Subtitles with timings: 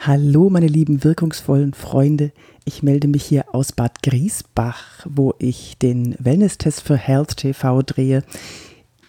[0.00, 2.32] Hallo, meine lieben wirkungsvollen Freunde.
[2.64, 8.22] Ich melde mich hier aus Bad Griesbach, wo ich den Wellness-Test für Health TV drehe.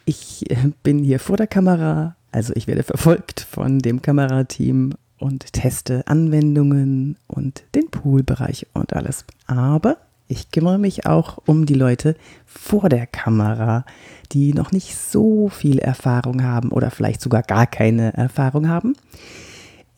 [0.06, 5.51] Ich äh, bin hier vor der Kamera, also ich werde verfolgt von dem Kamerateam und
[5.51, 9.26] teste Anwendungen und den Poolbereich und alles.
[9.47, 9.97] Aber
[10.28, 12.15] ich kümmere mich auch um die Leute
[12.46, 13.86] vor der Kamera,
[14.31, 18.95] die noch nicht so viel Erfahrung haben oder vielleicht sogar gar keine Erfahrung haben.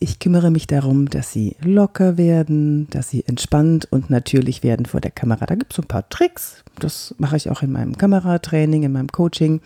[0.00, 5.00] Ich kümmere mich darum, dass sie locker werden, dass sie entspannt und natürlich werden vor
[5.00, 5.44] der Kamera.
[5.44, 6.62] Da gibt es so ein paar Tricks.
[6.78, 9.60] Das mache ich auch in meinem Kameratraining, in meinem Coaching.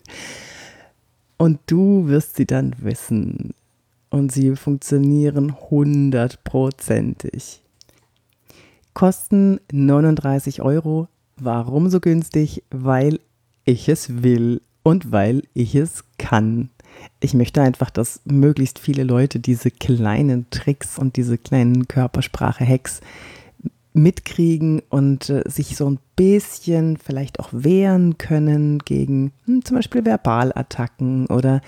[1.37, 3.53] Und du wirst sie dann wissen
[4.15, 7.61] und sie funktionieren hundertprozentig.
[8.93, 11.09] Kosten 39 Euro.
[11.35, 12.63] Warum so günstig?
[12.69, 13.19] Weil
[13.65, 16.69] ich es will und weil ich es kann.
[17.19, 23.01] Ich möchte einfach, dass möglichst viele Leute diese kleinen Tricks und diese kleinen Körpersprache-Hacks
[23.91, 30.05] mitkriegen und äh, sich so ein bisschen vielleicht auch wehren können gegen hm, zum Beispiel
[30.05, 31.61] Verbalattacken oder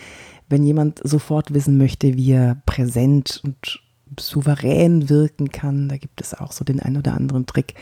[0.49, 3.79] wenn jemand sofort wissen möchte, wie er präsent und
[4.19, 7.75] souverän wirken kann, da gibt es auch so den einen oder anderen Trick.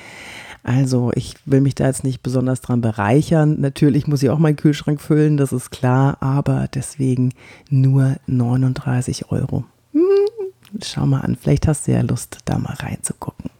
[0.63, 3.61] Also ich will mich da jetzt nicht besonders dran bereichern.
[3.61, 7.33] Natürlich muss ich auch meinen Kühlschrank füllen, das ist klar, aber deswegen
[7.69, 9.65] nur 39 Euro.
[9.93, 13.51] Hm, schau mal an, vielleicht hast du ja Lust, da mal reinzugucken.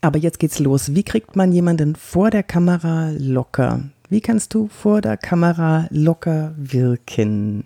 [0.00, 0.94] Aber jetzt geht's los.
[0.94, 3.80] Wie kriegt man jemanden vor der Kamera locker?
[4.10, 7.64] Wie kannst du vor der Kamera locker wirken?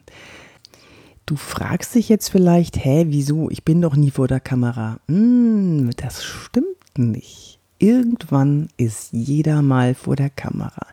[1.29, 3.51] Du fragst dich jetzt vielleicht, hä, wieso?
[3.51, 4.99] Ich bin doch nie vor der Kamera.
[5.09, 7.59] Hm, das stimmt nicht.
[7.79, 10.87] Irgendwann ist jeder mal vor der Kamera.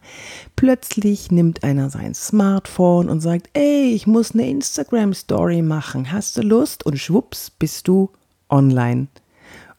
[0.57, 6.11] Plötzlich nimmt einer sein Smartphone und sagt, ey, ich muss eine Instagram-Story machen.
[6.11, 6.85] Hast du Lust?
[6.85, 8.09] Und schwupps, bist du
[8.49, 9.07] online.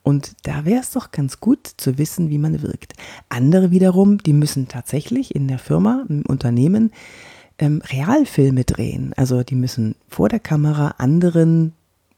[0.02, 2.94] Und da wäre es doch ganz gut zu wissen, wie man wirkt.
[3.28, 6.92] Andere wiederum, die müssen tatsächlich in der Firma, im Unternehmen,
[7.58, 9.12] ähm, Realfilme drehen.
[9.16, 11.72] Also die müssen vor der Kamera anderen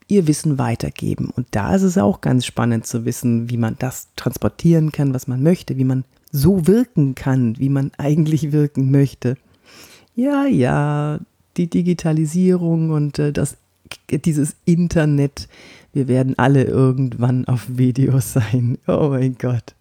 [0.08, 1.30] ihr Wissen weitergeben.
[1.30, 5.26] Und da ist es auch ganz spannend zu wissen, wie man das transportieren kann, was
[5.28, 9.36] man möchte, wie man so wirken kann, wie man eigentlich wirken möchte.
[10.14, 11.20] Ja, ja,
[11.56, 13.56] die Digitalisierung und äh, das,
[14.10, 15.48] dieses Internet
[15.92, 18.78] wir werden alle irgendwann auf Videos sein.
[18.86, 19.74] Oh mein Gott.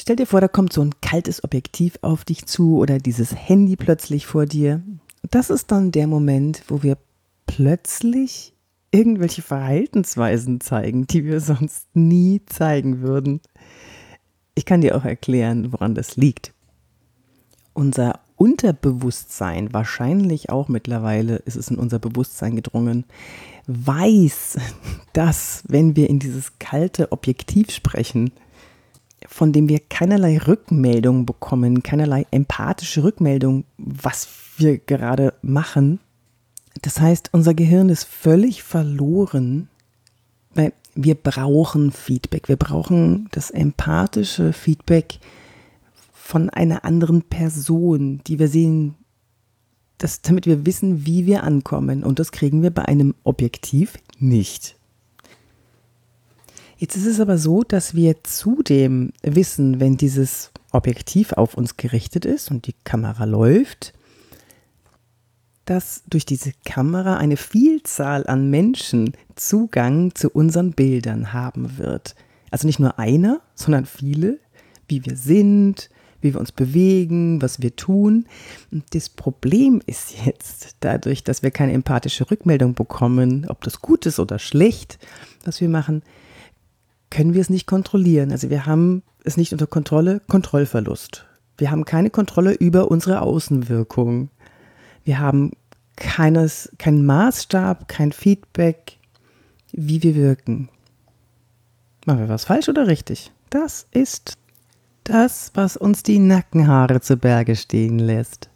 [0.00, 3.76] Stell dir vor, da kommt so ein kaltes Objektiv auf dich zu oder dieses Handy
[3.76, 4.80] plötzlich vor dir.
[5.30, 6.96] Das ist dann der Moment, wo wir
[7.44, 8.54] plötzlich
[8.90, 13.42] irgendwelche Verhaltensweisen zeigen, die wir sonst nie zeigen würden.
[14.54, 16.54] Ich kann dir auch erklären, woran das liegt.
[17.74, 23.04] Unser Unterbewusstsein, wahrscheinlich auch mittlerweile ist es in unser Bewusstsein gedrungen,
[23.66, 24.56] weiß,
[25.12, 28.32] dass wenn wir in dieses kalte Objektiv sprechen,
[29.30, 36.00] von dem wir keinerlei Rückmeldung bekommen, keinerlei empathische Rückmeldung, was wir gerade machen.
[36.82, 39.68] Das heißt, unser Gehirn ist völlig verloren,
[40.52, 42.48] weil wir brauchen Feedback.
[42.48, 45.20] Wir brauchen das empathische Feedback
[46.12, 48.96] von einer anderen Person, die wir sehen,
[49.96, 52.02] das, damit wir wissen, wie wir ankommen.
[52.02, 54.79] Und das kriegen wir bei einem Objektiv nicht.
[56.80, 62.24] Jetzt ist es aber so, dass wir zudem wissen, wenn dieses Objektiv auf uns gerichtet
[62.24, 63.92] ist und die Kamera läuft,
[65.66, 72.14] dass durch diese Kamera eine Vielzahl an Menschen Zugang zu unseren Bildern haben wird.
[72.50, 74.38] Also nicht nur einer, sondern viele,
[74.88, 75.90] wie wir sind,
[76.22, 78.24] wie wir uns bewegen, was wir tun.
[78.70, 84.06] Und das Problem ist jetzt, dadurch, dass wir keine empathische Rückmeldung bekommen, ob das gut
[84.06, 84.98] ist oder schlecht,
[85.44, 86.02] was wir machen,
[87.10, 88.32] können wir es nicht kontrollieren.
[88.32, 91.26] Also wir haben es nicht unter Kontrolle, Kontrollverlust.
[91.58, 94.30] Wir haben keine Kontrolle über unsere Außenwirkung.
[95.04, 95.52] Wir haben
[95.96, 98.98] keines, keinen Maßstab, kein Feedback,
[99.72, 100.68] wie wir wirken.
[102.06, 103.30] Machen wir was falsch oder richtig?
[103.50, 104.38] Das ist
[105.04, 108.48] das, was uns die Nackenhaare zu Berge stehen lässt.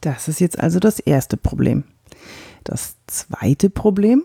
[0.00, 1.84] Das ist jetzt also das erste Problem.
[2.64, 4.24] Das zweite Problem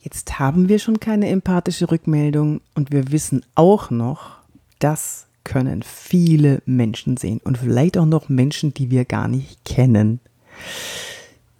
[0.00, 4.38] Jetzt haben wir schon keine empathische Rückmeldung und wir wissen auch noch,
[4.78, 10.20] das können viele Menschen sehen und vielleicht auch noch Menschen, die wir gar nicht kennen.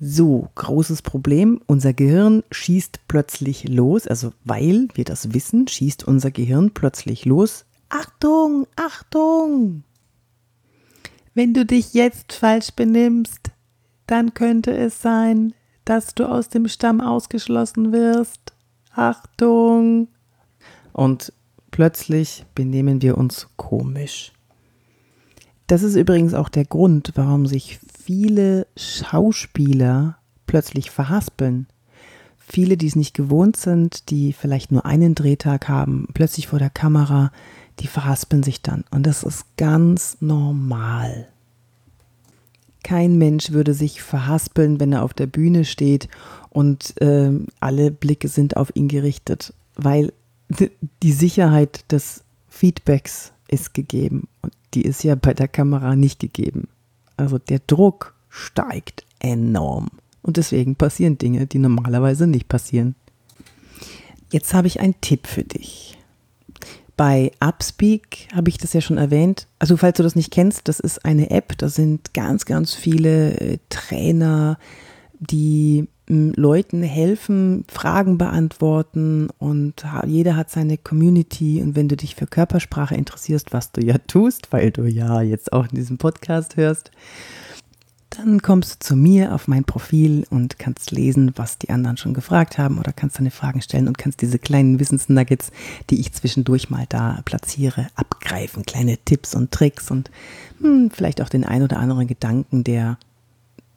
[0.01, 1.61] So, großes Problem.
[1.67, 7.67] Unser Gehirn schießt plötzlich los, also weil wir das wissen, schießt unser Gehirn plötzlich los.
[7.91, 9.85] Achtung, Achtung!
[11.35, 13.51] Wenn du dich jetzt falsch benimmst,
[14.07, 15.53] dann könnte es sein,
[15.91, 18.53] dass du aus dem Stamm ausgeschlossen wirst.
[18.95, 20.07] Achtung!
[20.93, 21.33] Und
[21.73, 24.31] plötzlich benehmen wir uns komisch.
[25.67, 31.67] Das ist übrigens auch der Grund, warum sich viele Schauspieler plötzlich verhaspeln.
[32.39, 36.71] Viele, die es nicht gewohnt sind, die vielleicht nur einen Drehtag haben, plötzlich vor der
[36.71, 37.33] Kamera,
[37.81, 38.85] die verhaspeln sich dann.
[38.93, 41.27] Und das ist ganz normal.
[42.83, 46.09] Kein Mensch würde sich verhaspeln, wenn er auf der Bühne steht
[46.49, 47.31] und äh,
[47.61, 50.13] alle Blicke sind auf ihn gerichtet, weil
[51.03, 56.69] die Sicherheit des Feedbacks ist gegeben und die ist ja bei der Kamera nicht gegeben.
[57.17, 59.89] Also der Druck steigt enorm
[60.23, 62.95] und deswegen passieren Dinge, die normalerweise nicht passieren.
[64.33, 65.99] Jetzt habe ich einen Tipp für dich.
[67.01, 69.47] Bei Upspeak habe ich das ja schon erwähnt.
[69.59, 73.41] Also falls du das nicht kennst, das ist eine App, da sind ganz, ganz viele
[73.41, 74.59] äh, Trainer,
[75.19, 81.63] die hm, Leuten helfen, Fragen beantworten und jeder hat seine Community.
[81.63, 85.55] Und wenn du dich für Körpersprache interessierst, was du ja tust, weil du ja jetzt
[85.55, 86.91] auch in diesem Podcast hörst,
[88.21, 92.15] dann kommst du zu mir auf mein Profil und kannst lesen, was die anderen schon
[92.15, 95.51] gefragt haben oder kannst deine Fragen stellen und kannst diese kleinen Wissensnuggets,
[95.89, 98.65] die ich zwischendurch mal da platziere, abgreifen.
[98.65, 100.11] Kleine Tipps und Tricks und
[100.61, 102.99] hm, vielleicht auch den ein oder anderen Gedanken, der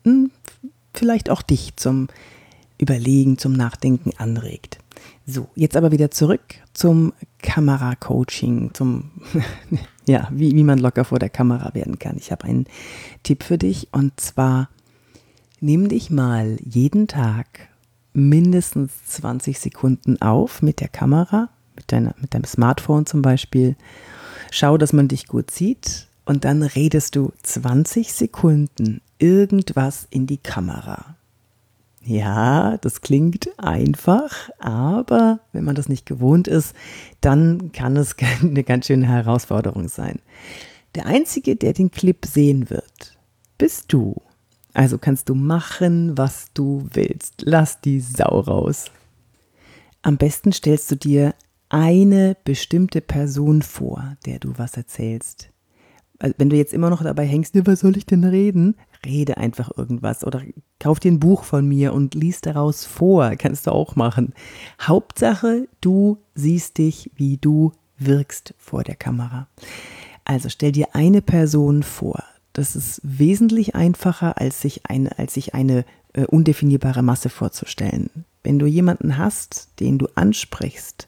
[0.03, 0.31] hm,
[0.93, 2.07] vielleicht auch dich zum
[2.77, 4.79] Überlegen, zum Nachdenken anregt.
[5.25, 6.41] So, jetzt aber wieder zurück
[6.73, 9.11] zum Kameracoaching, zum,
[10.05, 12.17] ja, wie, wie man locker vor der Kamera werden kann.
[12.17, 12.65] Ich habe einen
[13.23, 14.69] Tipp für dich und zwar
[15.61, 17.69] nimm dich mal jeden Tag
[18.11, 23.77] mindestens 20 Sekunden auf mit der Kamera, mit, deiner, mit deinem Smartphone zum Beispiel.
[24.51, 30.37] Schau, dass man dich gut sieht und dann redest du 20 Sekunden irgendwas in die
[30.37, 31.15] Kamera.
[32.05, 36.75] Ja, das klingt einfach, aber wenn man das nicht gewohnt ist,
[37.21, 40.19] dann kann es eine ganz schöne Herausforderung sein.
[40.95, 43.17] Der Einzige, der den Clip sehen wird,
[43.57, 44.21] bist du.
[44.73, 47.41] Also kannst du machen, was du willst.
[47.41, 48.85] Lass die Sau raus.
[50.01, 51.33] Am besten stellst du dir
[51.69, 55.52] eine bestimmte Person vor, der du was erzählst.
[56.37, 58.75] Wenn du jetzt immer noch dabei hängst, was soll ich denn reden?
[59.05, 60.41] rede einfach irgendwas oder
[60.79, 63.35] kauf dir ein Buch von mir und lies daraus vor.
[63.37, 64.33] Kannst du auch machen.
[64.81, 69.47] Hauptsache, du siehst dich, wie du wirkst vor der Kamera.
[70.25, 72.23] Also stell dir eine Person vor.
[72.53, 78.09] Das ist wesentlich einfacher, als sich eine, als sich eine äh, undefinierbare Masse vorzustellen.
[78.43, 81.07] Wenn du jemanden hast, den du ansprichst,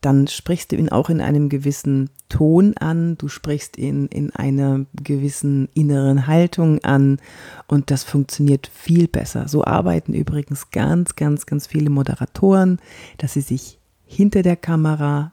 [0.00, 4.86] dann sprichst du ihn auch in einem gewissen Ton an, du sprichst ihn in einer
[4.94, 7.18] gewissen inneren Haltung an
[7.66, 9.48] und das funktioniert viel besser.
[9.48, 12.78] So arbeiten übrigens ganz, ganz, ganz viele Moderatoren,
[13.18, 15.32] dass sie sich hinter der Kamera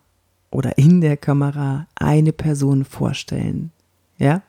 [0.51, 3.71] oder in der Kamera eine Person vorstellen.
[4.17, 4.41] Ja?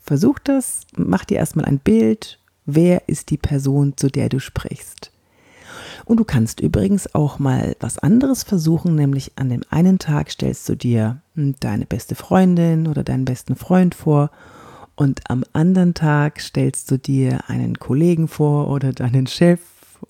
[0.00, 5.10] Versuch das, mach dir erstmal ein Bild, wer ist die Person, zu der du sprichst.
[6.12, 10.68] Und du kannst übrigens auch mal was anderes versuchen, nämlich an dem einen Tag stellst
[10.68, 14.30] du dir hm, deine beste Freundin oder deinen besten Freund vor
[14.94, 19.60] und am anderen Tag stellst du dir einen Kollegen vor oder deinen Chef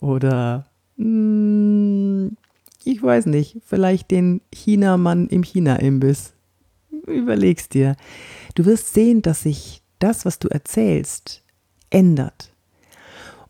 [0.01, 0.65] oder
[0.97, 2.35] hm,
[2.83, 6.33] ich weiß nicht, vielleicht den Chinamann im China-Imbiss.
[7.07, 7.95] Überlegst dir.
[8.55, 11.43] Du wirst sehen, dass sich das, was du erzählst,
[11.89, 12.52] ändert.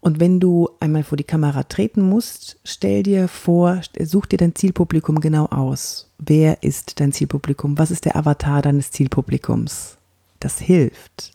[0.03, 4.53] Und wenn du einmal vor die Kamera treten musst, stell dir vor, such dir dein
[4.53, 6.11] Zielpublikum genau aus.
[6.17, 7.77] Wer ist dein Zielpublikum?
[7.77, 9.97] Was ist der Avatar deines Zielpublikums?
[10.41, 11.31] Das hilft.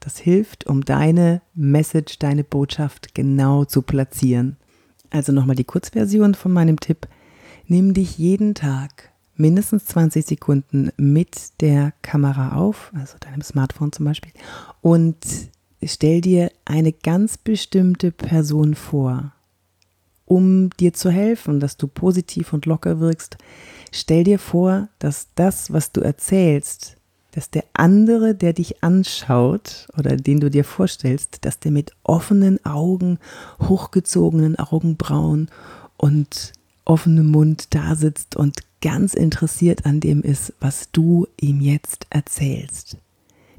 [0.00, 4.56] Das hilft, um deine Message, deine Botschaft genau zu platzieren.
[5.10, 7.06] Also nochmal die Kurzversion von meinem Tipp.
[7.68, 14.06] Nimm dich jeden Tag mindestens 20 Sekunden mit der Kamera auf, also deinem Smartphone zum
[14.06, 14.32] Beispiel,
[14.80, 15.18] und
[15.84, 19.32] stell dir eine ganz bestimmte Person vor,
[20.24, 23.36] um dir zu helfen, dass du positiv und locker wirkst.
[23.90, 26.96] Stell dir vor, dass das, was du erzählst,
[27.32, 32.64] dass der andere, der dich anschaut oder den du dir vorstellst, dass der mit offenen
[32.64, 33.18] Augen,
[33.60, 35.48] hochgezogenen Augenbrauen
[35.96, 36.52] und
[36.84, 42.98] offenem Mund da sitzt und ganz interessiert an dem ist, was du ihm jetzt erzählst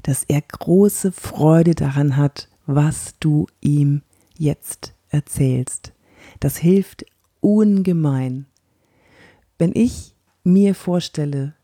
[0.04, 4.02] dass er große Freude daran hat, was du ihm
[4.38, 5.92] jetzt erzählst.
[6.40, 7.06] Das hilft
[7.40, 8.46] ungemein.
[9.58, 11.54] Wenn ich mir vorstelle,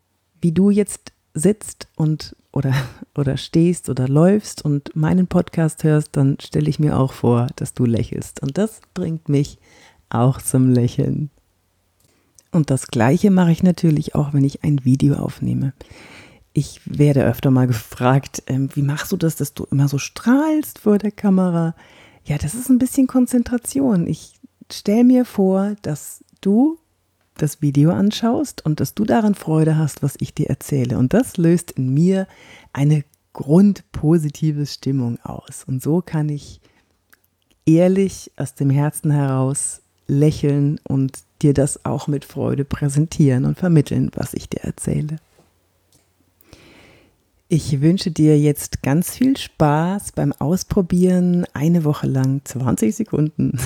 [0.40, 2.74] wie du jetzt sitzt und oder,
[3.16, 7.74] oder stehst oder läufst und meinen Podcast hörst, dann stelle ich mir auch vor, dass
[7.74, 8.40] du lächelst.
[8.40, 9.58] Und das bringt mich
[10.08, 11.30] auch zum Lächeln.
[12.52, 15.74] Und das gleiche mache ich natürlich auch, wenn ich ein Video aufnehme
[16.52, 20.80] ich werde öfter mal gefragt, ähm, wie machst du das, dass du immer so strahlst
[20.80, 21.74] vor der Kamera?
[22.24, 24.06] Ja, das ist ein bisschen Konzentration.
[24.06, 24.34] Ich
[24.70, 26.78] stelle mir vor, dass du
[27.36, 30.98] das Video anschaust und dass du daran Freude hast, was ich dir erzähle.
[30.98, 32.26] Und das löst in mir
[32.72, 35.64] eine grundpositive Stimmung aus.
[35.66, 36.60] Und so kann ich
[37.64, 44.10] ehrlich aus dem Herzen heraus lächeln und dir das auch mit Freude präsentieren und vermitteln,
[44.14, 45.16] was ich dir erzähle.
[47.52, 53.58] Ich wünsche dir jetzt ganz viel Spaß beim Ausprobieren, eine Woche lang 20 Sekunden.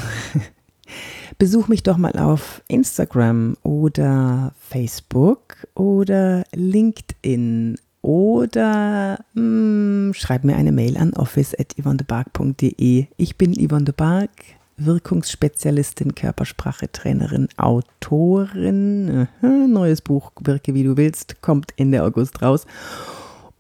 [1.39, 10.57] Besuch mich doch mal auf Instagram oder Facebook oder LinkedIn oder mh, hm, schreib mir
[10.57, 13.09] eine Mail an office.yvonnebark.de.
[13.19, 14.31] Ich bin Yvonne de Bark,
[14.79, 19.29] Wirkungsspezialistin, Körpersprache, Trainerin, Autorin.
[19.43, 22.67] Neues Buch, Wirke wie du willst, kommt Ende August raus.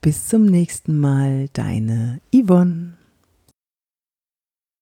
[0.00, 2.97] Bis zum nächsten Mal, deine Yvonne.